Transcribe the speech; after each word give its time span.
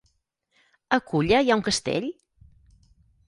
A 0.97 0.99
Culla 1.11 1.43
hi 1.45 1.53
ha 1.53 1.59
un 1.61 1.63
castell? 1.69 2.07